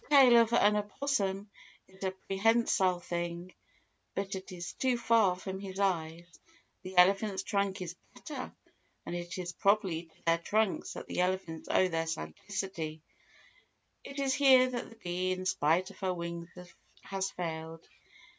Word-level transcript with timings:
The 0.09 0.15
tail 0.15 0.41
of 0.41 0.53
an 0.53 0.77
opossum 0.77 1.51
is 1.87 2.03
a 2.03 2.09
prehensile 2.09 2.99
thing, 3.01 3.53
but 4.15 4.33
it 4.33 4.51
is 4.51 4.73
too 4.73 4.97
far 4.97 5.35
from 5.35 5.59
his 5.59 5.79
eyes—the 5.79 6.97
elephant's 6.97 7.43
trunk 7.43 7.83
is 7.83 7.95
better, 8.15 8.51
and 9.05 9.15
it 9.15 9.37
is 9.37 9.53
probably 9.53 10.05
to 10.05 10.15
their 10.25 10.37
trunks 10.39 10.93
that 10.93 11.05
the 11.05 11.19
elephants 11.19 11.69
owe 11.69 11.87
their 11.87 12.07
sagacity. 12.07 13.03
It 14.03 14.17
is 14.17 14.33
here 14.33 14.71
that 14.71 14.89
the 14.89 14.95
bee 14.95 15.33
in 15.33 15.45
spite 15.45 15.91
of 15.91 15.99
her 15.99 16.15
wings 16.15 16.49
has 17.03 17.29
failed. 17.29 17.87